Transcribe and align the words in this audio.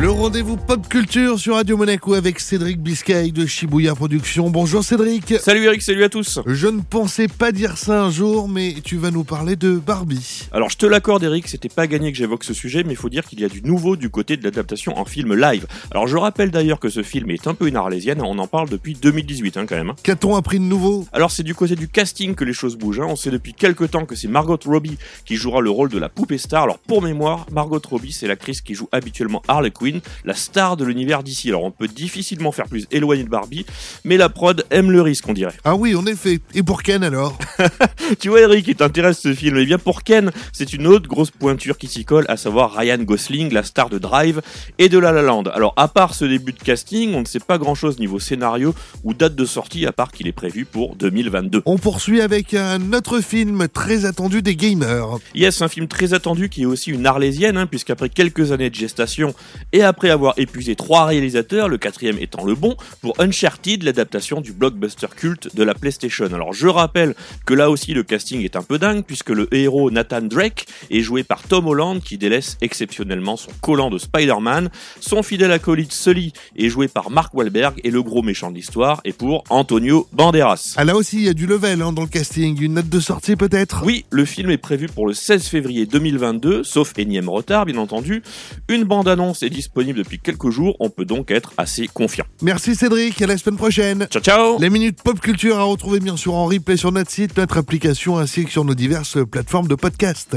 Le 0.00 0.10
rendez-vous 0.10 0.56
pop 0.56 0.88
culture 0.88 1.38
sur 1.38 1.54
Radio 1.54 1.76
Monaco 1.76 2.14
avec 2.14 2.40
Cédric 2.40 2.80
Biscay 2.80 3.30
de 3.30 3.46
Shibuya 3.46 3.94
Productions. 3.94 4.50
Bonjour 4.50 4.82
Cédric. 4.82 5.34
Salut 5.38 5.64
Eric, 5.64 5.80
salut 5.80 6.02
à 6.02 6.08
tous. 6.08 6.40
Je 6.44 6.66
ne 6.66 6.80
pensais 6.80 7.28
pas 7.28 7.52
dire 7.52 7.76
ça 7.78 8.02
un 8.02 8.10
jour, 8.10 8.48
mais 8.48 8.74
tu 8.82 8.96
vas 8.96 9.12
nous 9.12 9.22
parler 9.22 9.54
de 9.54 9.74
Barbie. 9.76 10.48
Alors 10.50 10.70
je 10.70 10.76
te 10.76 10.86
l'accorde 10.86 11.22
Eric, 11.22 11.46
c'était 11.46 11.68
pas 11.68 11.86
gagné 11.86 12.10
que 12.10 12.18
j'évoque 12.18 12.42
ce 12.42 12.52
sujet, 12.52 12.82
mais 12.82 12.94
il 12.94 12.96
faut 12.96 13.10
dire 13.10 13.24
qu'il 13.26 13.38
y 13.40 13.44
a 13.44 13.48
du 13.48 13.62
nouveau 13.62 13.94
du 13.94 14.10
côté 14.10 14.36
de 14.36 14.42
l'adaptation 14.42 14.98
en 14.98 15.04
film 15.04 15.34
live. 15.34 15.66
Alors 15.92 16.08
je 16.08 16.16
rappelle 16.16 16.50
d'ailleurs 16.50 16.80
que 16.80 16.88
ce 16.88 17.04
film 17.04 17.30
est 17.30 17.46
un 17.46 17.54
peu 17.54 17.68
une 17.68 17.76
arlésienne, 17.76 18.22
on 18.22 18.38
en 18.38 18.48
parle 18.48 18.70
depuis 18.70 18.94
2018 18.94 19.56
hein, 19.56 19.66
quand 19.68 19.76
même. 19.76 19.90
hein. 19.90 19.96
Qu'a-t-on 20.02 20.34
appris 20.34 20.58
de 20.58 20.64
nouveau? 20.64 21.06
Alors 21.12 21.30
c'est 21.30 21.44
du 21.44 21.54
côté 21.54 21.76
du 21.76 21.86
casting 21.86 22.34
que 22.34 22.44
les 22.44 22.54
choses 22.54 22.76
bougent. 22.76 23.00
hein. 23.00 23.06
On 23.08 23.16
sait 23.16 23.30
depuis 23.30 23.54
quelques 23.54 23.90
temps 23.92 24.04
que 24.04 24.16
c'est 24.16 24.28
Margot 24.28 24.58
Robbie 24.64 24.98
qui 25.26 25.36
jouera 25.36 25.60
le 25.60 25.70
rôle 25.70 25.90
de 25.90 25.98
la 25.98 26.08
poupée 26.08 26.38
star. 26.38 26.64
Alors 26.64 26.78
pour 26.78 27.02
mémoire, 27.02 27.46
Margot 27.52 27.80
Robbie 27.88 28.12
c'est 28.12 28.26
l'actrice 28.26 28.62
qui 28.62 28.74
joue 28.74 28.88
habituellement 28.90 29.42
Harley 29.46 29.70
Quinn, 29.70 29.81
la 30.24 30.34
star 30.34 30.76
de 30.76 30.84
l'univers 30.84 31.22
d'ici. 31.22 31.48
Alors 31.48 31.64
on 31.64 31.70
peut 31.70 31.88
difficilement 31.88 32.52
faire 32.52 32.66
plus 32.66 32.86
éloigné 32.90 33.24
de 33.24 33.28
Barbie, 33.28 33.66
mais 34.04 34.16
la 34.16 34.28
prod 34.28 34.64
aime 34.70 34.90
le 34.90 35.02
risque 35.02 35.28
on 35.28 35.32
dirait. 35.32 35.54
Ah 35.64 35.74
oui, 35.74 35.94
en 35.94 36.06
effet. 36.06 36.40
Et 36.54 36.62
pour 36.62 36.82
Ken 36.82 37.02
alors? 37.02 37.38
Tu 38.18 38.28
vois 38.28 38.40
Eric, 38.40 38.66
il 38.68 38.74
t'intéresse 38.74 39.20
ce 39.20 39.34
film. 39.34 39.56
Eh 39.58 39.64
bien 39.64 39.78
pour 39.78 40.02
Ken, 40.02 40.30
c'est 40.52 40.72
une 40.72 40.86
autre 40.86 41.08
grosse 41.08 41.30
pointure 41.30 41.78
qui 41.78 41.86
s'y 41.86 42.04
colle, 42.04 42.24
à 42.28 42.36
savoir 42.36 42.74
Ryan 42.74 42.98
Gosling, 42.98 43.52
la 43.52 43.62
star 43.62 43.88
de 43.88 43.98
Drive 43.98 44.40
et 44.78 44.88
de 44.88 44.98
La 44.98 45.12
La 45.12 45.22
Land. 45.22 45.44
Alors 45.54 45.72
à 45.76 45.88
part 45.88 46.14
ce 46.14 46.24
début 46.24 46.52
de 46.52 46.58
casting, 46.58 47.14
on 47.14 47.20
ne 47.20 47.26
sait 47.26 47.40
pas 47.40 47.58
grand 47.58 47.74
chose 47.74 47.98
niveau 47.98 48.18
scénario 48.18 48.74
ou 49.04 49.14
date 49.14 49.34
de 49.34 49.44
sortie, 49.44 49.86
à 49.86 49.92
part 49.92 50.12
qu'il 50.12 50.26
est 50.26 50.32
prévu 50.32 50.64
pour 50.64 50.96
2022. 50.96 51.62
On 51.66 51.78
poursuit 51.78 52.20
avec 52.20 52.54
un 52.54 52.92
autre 52.92 53.20
film 53.20 53.68
très 53.68 54.04
attendu 54.04 54.42
des 54.42 54.56
gamers. 54.56 55.18
Yes, 55.34 55.62
un 55.62 55.68
film 55.68 55.86
très 55.88 56.14
attendu 56.14 56.48
qui 56.48 56.62
est 56.62 56.66
aussi 56.66 56.90
une 56.90 57.06
arlésienne, 57.06 57.56
hein, 57.56 57.66
puisqu'après 57.66 58.08
quelques 58.08 58.52
années 58.52 58.70
de 58.70 58.74
gestation 58.74 59.34
et 59.72 59.82
après 59.82 60.10
avoir 60.10 60.34
épuisé 60.36 60.76
trois 60.76 61.06
réalisateurs, 61.06 61.68
le 61.68 61.78
quatrième 61.78 62.18
étant 62.18 62.44
le 62.44 62.54
bon, 62.54 62.76
pour 63.00 63.14
Uncharted, 63.20 63.82
l'adaptation 63.82 64.40
du 64.40 64.52
blockbuster 64.52 65.08
culte 65.14 65.54
de 65.54 65.62
la 65.62 65.74
PlayStation. 65.74 66.26
Alors 66.32 66.52
je 66.52 66.68
rappelle 66.68 67.14
que 67.46 67.54
là 67.54 67.70
aussi 67.70 67.94
le 67.94 68.02
casting 68.02 68.42
est 68.42 68.56
un 68.56 68.62
peu 68.62 68.78
dingue, 68.78 69.04
puisque 69.04 69.30
le 69.30 69.52
héros 69.54 69.90
Nathan 69.90 70.22
Drake 70.22 70.66
est 70.90 71.00
joué 71.00 71.24
par 71.24 71.42
Tom 71.42 71.66
Holland, 71.66 72.00
qui 72.02 72.18
délaisse 72.18 72.56
exceptionnellement 72.60 73.36
son 73.36 73.50
collant 73.60 73.90
de 73.90 73.98
Spider-Man. 73.98 74.70
Son 75.00 75.22
fidèle 75.22 75.52
acolyte 75.52 75.92
Sully 75.92 76.32
est 76.56 76.68
joué 76.68 76.88
par 76.88 77.10
Mark 77.10 77.32
Wahlberg, 77.34 77.80
et 77.84 77.90
le 77.90 78.02
gros 78.02 78.22
méchant 78.22 78.50
de 78.50 78.56
l'histoire 78.56 79.00
est 79.04 79.12
pour 79.12 79.44
Antonio 79.50 80.06
Banderas. 80.12 80.74
Ah 80.76 80.84
là 80.84 80.96
aussi, 80.96 81.16
il 81.16 81.24
y 81.24 81.28
a 81.28 81.34
du 81.34 81.46
level 81.46 81.82
hein, 81.82 81.92
dans 81.92 82.02
le 82.02 82.08
casting. 82.08 82.60
Une 82.60 82.74
note 82.74 82.88
de 82.88 83.00
sortie 83.00 83.36
peut-être? 83.36 83.82
Oui, 83.84 84.04
le 84.10 84.24
film 84.24 84.50
est 84.50 84.58
prévu 84.58 84.86
pour 84.86 85.06
le 85.06 85.14
16 85.14 85.46
février 85.46 85.86
2022, 85.86 86.64
sauf 86.64 86.92
énième 86.98 87.28
retard 87.28 87.66
bien 87.66 87.76
entendu. 87.76 88.22
Une 88.68 88.84
bande-annonce 88.84 89.42
est 89.42 89.50
disponible 89.62 89.98
depuis 89.98 90.18
quelques 90.18 90.50
jours, 90.50 90.76
on 90.80 90.90
peut 90.90 91.04
donc 91.04 91.30
être 91.30 91.52
assez 91.56 91.88
confiant. 91.88 92.24
Merci 92.42 92.74
Cédric, 92.74 93.22
à 93.22 93.26
la 93.26 93.38
semaine 93.38 93.56
prochaine. 93.56 94.06
Ciao 94.10 94.22
ciao 94.22 94.58
Les 94.58 94.70
minutes 94.70 95.02
pop 95.02 95.20
culture 95.20 95.58
à 95.58 95.62
retrouver 95.62 96.00
bien 96.00 96.16
sûr 96.16 96.34
en 96.34 96.46
replay 96.46 96.76
sur 96.76 96.90
notre 96.90 97.10
site, 97.10 97.36
notre 97.36 97.58
application 97.58 98.18
ainsi 98.18 98.44
que 98.44 98.50
sur 98.50 98.64
nos 98.64 98.74
diverses 98.74 99.18
plateformes 99.30 99.68
de 99.68 99.76
podcast. 99.76 100.36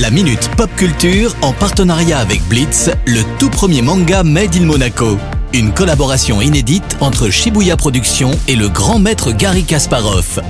La 0.00 0.10
Minute 0.10 0.50
Pop 0.58 0.68
Culture 0.76 1.34
en 1.40 1.52
partenariat 1.54 2.18
avec 2.18 2.42
Blitz, 2.48 2.90
le 3.06 3.22
tout 3.38 3.48
premier 3.48 3.80
manga 3.80 4.22
Made 4.22 4.54
in 4.54 4.66
Monaco. 4.66 5.16
Une 5.54 5.72
collaboration 5.72 6.42
inédite 6.42 6.98
entre 7.00 7.30
Shibuya 7.30 7.78
Productions 7.78 8.32
et 8.46 8.56
le 8.56 8.68
grand 8.68 8.98
maître 8.98 9.32
Gary 9.32 9.64
Kasparov. 9.64 10.40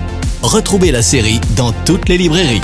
Retrouvez 0.43 0.91
la 0.91 1.03
série 1.03 1.41
dans 1.57 1.73
toutes 1.85 2.09
les 2.09 2.19
librairies. 2.19 2.61